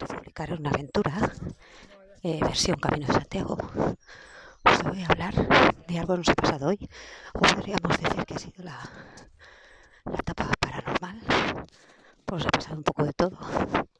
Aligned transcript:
autopublicar 0.00 0.52
una 0.52 0.70
aventura, 0.70 1.32
eh, 2.22 2.38
versión 2.40 2.78
Camino 2.78 3.06
de 3.06 3.12
Santiago. 3.14 3.58
Os 4.64 4.82
voy 4.82 5.02
a 5.02 5.06
hablar 5.06 5.34
de 5.86 5.98
algo 5.98 6.14
que 6.14 6.18
nos 6.18 6.28
ha 6.28 6.34
pasado 6.34 6.68
hoy. 6.68 6.88
O 7.34 7.40
podríamos 7.40 7.98
decir 7.98 8.24
que 8.24 8.34
ha 8.34 8.38
sido 8.38 8.64
la, 8.64 8.78
la 10.04 10.18
etapa 10.18 10.52
paranormal. 10.60 11.20
Pues 12.24 12.46
ha 12.46 12.50
pasado 12.50 12.76
un 12.76 12.84
poco 12.84 13.04
de 13.04 13.12
todo. 13.12 13.38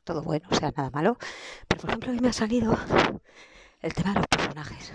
Todo 0.05 0.23
bueno, 0.23 0.47
o 0.51 0.55
sea, 0.55 0.73
nada 0.77 0.91
malo. 0.91 1.19
Pero 1.67 1.81
por 1.81 1.91
ejemplo, 1.91 2.13
hoy 2.13 2.21
me 2.21 2.29
ha 2.29 2.33
salido 2.33 2.77
el 3.81 3.95
tema 3.95 4.13
de 4.13 4.19
los 4.19 4.29
personajes. 4.29 4.93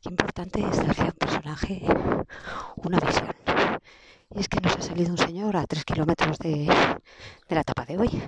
Qué 0.00 0.08
importante 0.08 0.60
es 0.60 0.76
darle 0.76 1.02
a 1.02 1.06
un 1.06 1.12
personaje 1.12 1.82
una 2.76 3.00
visión. 3.00 3.34
Y 4.30 4.40
es 4.40 4.48
que 4.48 4.60
nos 4.60 4.76
ha 4.76 4.82
salido 4.82 5.10
un 5.10 5.18
señor 5.18 5.56
a 5.56 5.66
tres 5.66 5.84
kilómetros 5.84 6.38
de, 6.38 6.66
de 7.48 7.54
la 7.54 7.60
etapa 7.60 7.84
de 7.84 7.98
hoy 7.98 8.22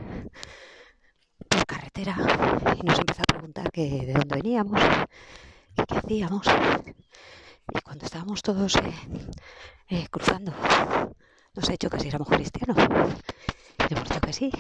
carretera 1.97 2.77
y 2.79 2.83
nos 2.87 2.99
empezó 2.99 3.23
a 3.23 3.25
preguntar 3.25 3.71
que 3.71 4.07
de 4.07 4.13
dónde 4.13 4.37
veníamos 4.37 4.81
y 5.77 5.83
qué 5.85 5.97
hacíamos. 5.97 6.47
Y 7.75 7.81
cuando 7.81 8.05
estábamos 8.05 8.43
todos 8.43 8.77
eh, 8.77 8.95
eh, 9.89 10.07
cruzando, 10.11 10.53
nos 11.55 11.69
ha 11.69 11.73
dicho 11.73 11.89
que 11.91 12.01
si 12.01 12.09
éramos 12.09 12.29
cristianos. 12.29 12.77
Y 13.89 13.95
hemos 13.95 14.09
dicho 14.09 14.21
que 14.21 14.33
sí. 14.33 14.51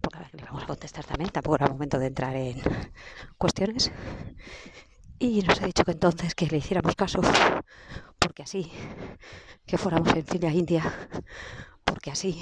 Porque 0.00 0.18
a 0.18 0.20
ver, 0.20 0.34
le 0.34 0.44
vamos 0.44 0.64
a 0.64 0.66
contestar 0.66 1.04
también, 1.04 1.30
tampoco 1.30 1.56
era 1.56 1.68
momento 1.68 1.98
de 1.98 2.06
entrar 2.06 2.36
en 2.36 2.60
cuestiones. 3.36 3.90
Y 5.18 5.42
nos 5.42 5.60
ha 5.60 5.66
dicho 5.66 5.84
que 5.84 5.92
entonces 5.92 6.34
que 6.34 6.46
le 6.46 6.58
hiciéramos 6.58 6.94
caso, 6.94 7.20
porque 8.18 8.42
así, 8.42 8.70
que 9.66 9.78
fuéramos 9.78 10.14
en 10.14 10.24
fila 10.24 10.52
india, 10.52 10.84
porque 11.84 12.12
así 12.12 12.40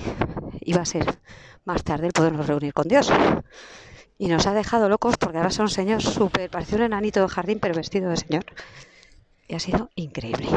iba 0.60 0.82
a 0.82 0.84
ser 0.84 1.18
más 1.64 1.82
tarde 1.82 2.06
el 2.06 2.12
podernos 2.12 2.46
reunir 2.46 2.72
con 2.72 2.88
Dios. 2.88 3.12
Y 4.18 4.28
nos 4.28 4.46
ha 4.46 4.54
dejado 4.54 4.88
locos 4.88 5.16
porque 5.18 5.36
ahora 5.36 5.50
son 5.50 5.68
señor 5.68 6.02
súper, 6.02 6.48
pareció 6.48 6.78
un 6.78 6.84
enanito 6.84 7.20
de 7.20 7.28
jardín, 7.28 7.58
pero 7.60 7.74
vestido 7.74 8.08
de 8.10 8.16
señor. 8.16 8.44
Y 9.48 9.54
ha 9.54 9.60
sido 9.60 9.90
increíble. 9.94 10.48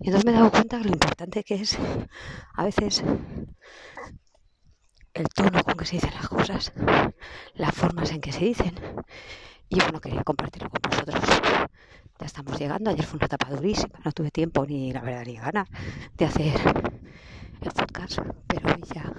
Y 0.00 0.08
entonces 0.08 0.24
me 0.24 0.32
he 0.32 0.34
dado 0.34 0.50
cuenta 0.50 0.78
de 0.78 0.84
lo 0.84 0.90
importante 0.90 1.42
que 1.42 1.54
es 1.54 1.78
a 2.54 2.64
veces 2.64 3.02
el 5.14 5.28
tono 5.28 5.62
con 5.62 5.74
que 5.76 5.86
se 5.86 5.96
dicen 5.96 6.12
las 6.14 6.28
cosas, 6.28 6.72
las 7.54 7.74
formas 7.74 8.10
en 8.10 8.20
que 8.20 8.32
se 8.32 8.44
dicen. 8.44 8.74
Y 9.68 9.80
bueno, 9.80 10.00
quería 10.00 10.22
compartirlo 10.22 10.70
con 10.70 10.80
vosotros. 10.90 11.22
Ya 12.18 12.26
estamos 12.26 12.58
llegando. 12.58 12.90
Ayer 12.90 13.04
fue 13.04 13.16
una 13.16 13.26
etapa 13.26 13.50
durísima. 13.50 13.98
No 14.04 14.12
tuve 14.12 14.30
tiempo 14.30 14.66
ni, 14.66 14.92
la 14.92 15.00
verdad, 15.00 15.24
ni 15.26 15.36
ganas 15.36 15.68
de 16.16 16.24
hacer 16.24 16.60
el 17.64 17.72
podcast, 17.72 18.18
pero 18.46 18.74
hoy 18.74 18.82
ya 18.94 19.12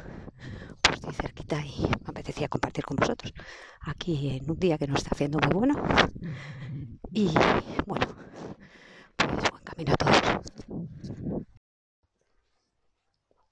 pues 0.82 0.96
estoy 0.96 1.14
cerquita 1.14 1.60
y 1.66 1.82
me 1.82 2.08
apetecía 2.08 2.48
compartir 2.48 2.86
con 2.86 2.98
vosotros 2.98 3.34
aquí 3.82 4.38
en 4.38 4.50
un 4.50 4.60
día 4.60 4.78
que 4.78 4.88
nos 4.88 5.00
está 5.00 5.12
haciendo 5.14 5.40
muy 5.40 5.54
bueno. 5.54 5.84
Y 7.12 7.34
bueno, 7.86 8.08
pues 9.16 9.50
buen 9.50 9.64
camino 9.64 9.94
a 9.94 9.98
todos. 9.98 10.86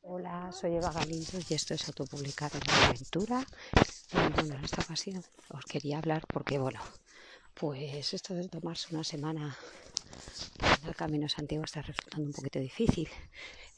Hola, 0.01 0.51
soy 0.51 0.75
Eva 0.75 0.91
Galindo 0.91 1.39
y 1.49 1.53
esto 1.53 1.73
es 1.73 1.87
Autopublicar 1.87 2.51
en 2.53 2.61
la 2.67 2.87
Aventura. 2.87 3.43
En 4.11 4.63
esta 4.63 4.81
ocasión 4.81 5.23
os 5.49 5.65
quería 5.65 5.97
hablar 5.97 6.23
porque, 6.27 6.59
bueno, 6.59 6.79
pues 7.55 8.13
esto 8.13 8.35
de 8.35 8.47
tomarse 8.47 8.93
una 8.93 9.03
semana 9.03 9.57
en 10.81 10.87
el 10.87 10.95
Camino 10.95 11.29
Santiago 11.29 11.63
está 11.63 11.81
resultando 11.81 12.27
un 12.27 12.33
poquito 12.33 12.59
difícil 12.59 13.09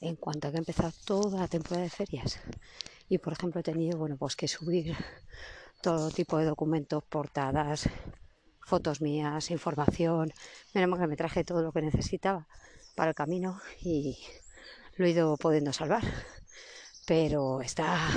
en 0.01 0.15
cuanto 0.15 0.47
a 0.47 0.51
que 0.51 0.57
he 0.57 0.59
empezado 0.59 0.91
toda 1.05 1.41
la 1.41 1.47
temporada 1.47 1.83
de 1.83 1.89
ferias. 1.89 2.39
Y 3.09 3.17
por 3.17 3.33
ejemplo 3.33 3.61
he 3.61 3.63
tenido, 3.63 3.97
bueno, 3.97 4.17
pues 4.17 4.35
que 4.35 4.47
subir 4.47 4.95
todo 5.81 6.09
tipo 6.09 6.37
de 6.37 6.45
documentos, 6.45 7.03
portadas, 7.03 7.89
fotos 8.59 9.01
mías, 9.01 9.51
información. 9.51 10.33
Menos 10.73 10.99
que 10.99 11.07
me 11.07 11.15
traje 11.15 11.43
todo 11.43 11.61
lo 11.61 11.71
que 11.71 11.81
necesitaba 11.81 12.47
para 12.95 13.09
el 13.09 13.15
camino 13.15 13.61
y 13.81 14.17
lo 14.95 15.05
he 15.05 15.11
ido 15.11 15.37
pudiendo 15.37 15.71
salvar. 15.73 16.03
Pero 17.05 17.61
está, 17.61 18.09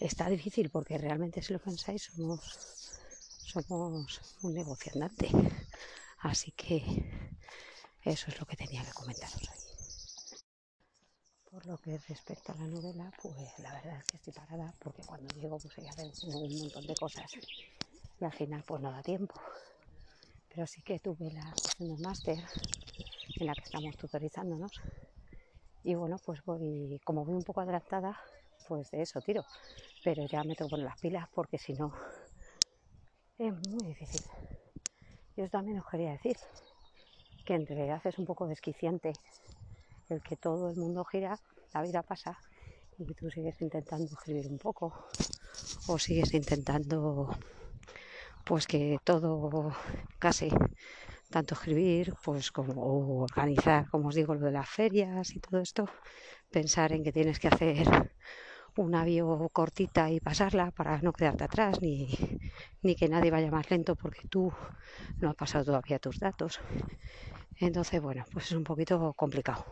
está 0.00 0.28
difícil 0.28 0.70
porque 0.70 0.98
realmente 0.98 1.42
si 1.42 1.52
lo 1.52 1.58
pensáis 1.58 2.02
somos, 2.02 2.40
somos 3.44 4.20
un 4.42 4.54
negocio 4.54 4.92
andante. 4.94 5.30
Así 6.26 6.50
que 6.50 6.82
eso 8.02 8.30
es 8.30 8.40
lo 8.40 8.46
que 8.46 8.56
tenía 8.56 8.84
que 8.84 8.92
comentaros 8.92 9.48
hoy. 9.48 9.58
Por 11.48 11.64
lo 11.66 11.78
que 11.78 11.96
respecta 11.98 12.52
a 12.52 12.56
la 12.56 12.66
novela, 12.66 13.12
pues 13.22 13.36
la 13.60 13.72
verdad 13.72 13.98
es 13.98 14.04
que 14.06 14.16
estoy 14.16 14.32
parada 14.32 14.74
porque 14.80 15.02
cuando 15.04 15.32
llego 15.34 15.56
pues 15.56 15.72
que 15.72 15.88
hacer 15.88 16.10
un 16.22 16.58
montón 16.58 16.84
de 16.84 16.96
cosas 16.96 17.30
y 18.20 18.24
al 18.24 18.32
final 18.32 18.64
pues 18.66 18.82
no 18.82 18.90
da 18.90 19.04
tiempo. 19.04 19.40
Pero 20.48 20.66
sí 20.66 20.82
que 20.82 20.98
tuve 20.98 21.30
la 21.30 21.54
sesión 21.54 21.90
del 21.90 22.00
máster 22.00 22.42
en 23.36 23.46
la 23.46 23.54
que 23.54 23.62
estamos 23.62 23.96
tutorizándonos 23.96 24.72
y 25.84 25.94
bueno, 25.94 26.16
pues 26.26 26.44
voy, 26.44 27.00
como 27.04 27.24
voy 27.24 27.34
un 27.34 27.44
poco 27.44 27.60
adelantada, 27.60 28.18
pues 28.66 28.90
de 28.90 29.02
eso 29.02 29.20
tiro. 29.20 29.44
Pero 30.02 30.26
ya 30.26 30.42
me 30.42 30.56
tengo 30.56 30.68
que 30.68 30.72
poner 30.72 30.86
las 30.86 30.98
pilas 30.98 31.28
porque 31.32 31.56
si 31.56 31.72
no 31.74 31.94
es 33.38 33.52
muy 33.68 33.86
difícil. 33.86 34.22
Yo 35.36 35.50
también 35.50 35.78
os 35.78 35.86
quería 35.86 36.12
decir 36.12 36.36
que 37.44 37.54
en 37.54 37.66
realidad 37.66 38.00
es 38.04 38.18
un 38.18 38.24
poco 38.24 38.46
desquiciante 38.46 39.12
el 40.08 40.22
que 40.22 40.36
todo 40.36 40.70
el 40.70 40.76
mundo 40.76 41.04
gira, 41.04 41.38
la 41.74 41.82
vida 41.82 42.02
pasa 42.02 42.38
y 42.98 43.12
tú 43.12 43.30
sigues 43.30 43.60
intentando 43.60 44.06
escribir 44.06 44.46
un 44.48 44.58
poco 44.58 44.94
o 45.86 45.98
sigues 45.98 46.32
intentando 46.32 47.28
pues 48.44 48.66
que 48.66 48.98
todo 49.04 49.72
casi 50.18 50.48
tanto 51.28 51.54
escribir 51.54 52.14
pues 52.24 52.50
como 52.50 53.20
organizar 53.20 53.90
como 53.90 54.08
os 54.08 54.14
digo 54.14 54.34
lo 54.34 54.46
de 54.46 54.52
las 54.52 54.68
ferias 54.70 55.36
y 55.36 55.40
todo 55.40 55.60
esto 55.60 55.84
pensar 56.50 56.92
en 56.92 57.04
que 57.04 57.12
tienes 57.12 57.38
que 57.38 57.48
hacer 57.48 58.16
una 58.76 59.04
bio 59.04 59.48
cortita 59.52 60.10
y 60.10 60.20
pasarla 60.20 60.70
para 60.70 61.00
no 61.00 61.12
quedarte 61.12 61.44
atrás 61.44 61.80
ni, 61.80 62.08
ni 62.82 62.94
que 62.94 63.08
nadie 63.08 63.30
vaya 63.30 63.50
más 63.50 63.70
lento 63.70 63.96
porque 63.96 64.22
tú 64.28 64.52
no 65.20 65.30
has 65.30 65.36
pasado 65.36 65.64
todavía 65.64 65.98
tus 65.98 66.18
datos 66.18 66.60
entonces, 67.58 68.02
bueno, 68.02 68.24
pues 68.32 68.46
es 68.46 68.52
un 68.52 68.64
poquito 68.64 69.14
complicado. 69.14 69.64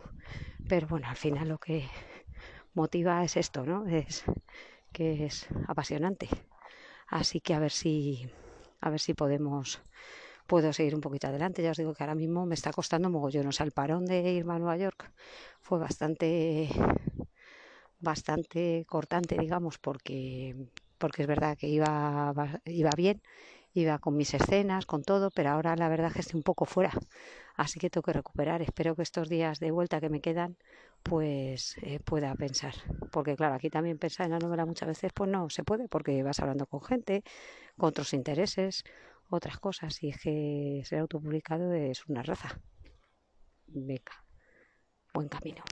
Pero 0.67 0.87
bueno, 0.87 1.07
al 1.07 1.15
final 1.15 1.47
lo 1.49 1.57
que 1.59 1.87
motiva 2.73 3.23
es 3.23 3.37
esto, 3.37 3.65
¿no? 3.65 3.85
Es 3.87 4.23
que 4.91 5.25
es 5.25 5.47
apasionante. 5.67 6.27
Así 7.07 7.41
que 7.41 7.53
a 7.53 7.59
ver 7.59 7.71
si 7.71 8.29
a 8.81 8.89
ver 8.89 8.99
si 8.99 9.13
podemos 9.13 9.81
puedo 10.47 10.73
seguir 10.73 10.95
un 10.95 11.01
poquito 11.01 11.27
adelante. 11.27 11.61
Ya 11.61 11.71
os 11.71 11.77
digo 11.77 11.93
que 11.93 12.03
ahora 12.03 12.15
mismo 12.15 12.45
me 12.45 12.55
está 12.55 12.71
costando 12.71 13.09
mogollón. 13.09 13.47
O 13.47 13.51
sea, 13.51 13.65
el 13.65 13.71
parón 13.71 14.05
de 14.05 14.31
irme 14.31 14.55
a 14.55 14.59
Nueva 14.59 14.77
York 14.77 15.11
fue 15.61 15.79
bastante 15.79 16.69
bastante 18.05 18.85
cortante, 18.87 19.37
digamos, 19.37 19.77
porque 19.79 20.55
porque 20.97 21.23
es 21.23 21.27
verdad 21.27 21.57
que 21.57 21.67
iba 21.67 22.33
iba 22.65 22.91
bien 22.95 23.21
iba 23.75 23.99
con 23.99 24.15
mis 24.15 24.33
escenas, 24.33 24.85
con 24.85 25.03
todo, 25.03 25.29
pero 25.31 25.49
ahora 25.51 25.75
la 25.75 25.89
verdad 25.89 26.07
es 26.07 26.13
que 26.13 26.21
estoy 26.21 26.37
un 26.37 26.43
poco 26.43 26.65
fuera, 26.65 26.91
así 27.55 27.79
que 27.79 27.89
tengo 27.89 28.03
que 28.03 28.13
recuperar. 28.13 28.61
Espero 28.61 28.95
que 28.95 29.03
estos 29.03 29.27
días 29.29 29.59
de 29.59 29.71
vuelta 29.71 29.99
que 29.99 30.09
me 30.09 30.21
quedan, 30.21 30.57
pues 31.03 31.75
eh, 31.83 31.99
pueda 31.99 32.33
pensar, 32.35 32.73
porque 33.11 33.35
claro, 33.35 33.55
aquí 33.55 33.69
también 33.69 33.97
pensar 33.99 34.25
en 34.27 34.31
la 34.33 34.39
novela 34.39 34.65
muchas 34.65 34.87
veces, 34.87 35.11
pues 35.13 35.29
no 35.29 35.49
se 35.49 35.63
puede, 35.63 35.87
porque 35.89 36.23
vas 36.23 36.39
hablando 36.39 36.65
con 36.67 36.81
gente, 36.81 37.23
con 37.77 37.89
otros 37.89 38.13
intereses, 38.13 38.83
otras 39.29 39.57
cosas, 39.59 40.01
y 40.03 40.09
es 40.09 40.17
que 40.21 40.81
ser 40.85 40.99
autopublicado 40.99 41.73
es 41.73 42.05
una 42.07 42.23
raza. 42.23 42.59
Venga, 43.67 44.13
buen 45.13 45.27
camino. 45.27 45.63